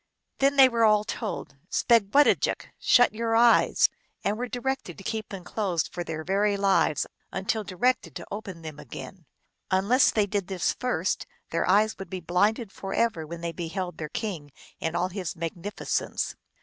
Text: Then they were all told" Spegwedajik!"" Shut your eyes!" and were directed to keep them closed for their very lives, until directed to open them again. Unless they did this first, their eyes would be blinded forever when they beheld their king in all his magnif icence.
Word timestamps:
Then 0.39 0.55
they 0.55 0.67
were 0.67 0.83
all 0.83 1.03
told" 1.03 1.57
Spegwedajik!"" 1.69 2.69
Shut 2.79 3.13
your 3.13 3.35
eyes!" 3.35 3.87
and 4.23 4.35
were 4.35 4.47
directed 4.47 4.97
to 4.97 5.03
keep 5.03 5.29
them 5.29 5.43
closed 5.43 5.93
for 5.93 6.03
their 6.03 6.23
very 6.23 6.57
lives, 6.57 7.05
until 7.31 7.63
directed 7.63 8.15
to 8.15 8.25
open 8.31 8.63
them 8.63 8.79
again. 8.79 9.27
Unless 9.69 10.09
they 10.09 10.25
did 10.25 10.47
this 10.47 10.73
first, 10.73 11.27
their 11.51 11.69
eyes 11.69 11.99
would 11.99 12.09
be 12.09 12.19
blinded 12.19 12.71
forever 12.71 13.27
when 13.27 13.41
they 13.41 13.51
beheld 13.51 13.99
their 13.99 14.09
king 14.09 14.49
in 14.79 14.95
all 14.95 15.09
his 15.09 15.35
magnif 15.35 15.75
icence. 15.75 16.33